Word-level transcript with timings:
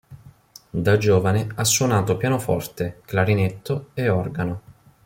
Da 0.71 0.97
giovane 0.97 1.47
ha 1.53 1.63
suonato 1.63 2.17
pianoforte, 2.17 3.01
clarinetto 3.05 3.89
e 3.93 4.09
organo. 4.09 4.61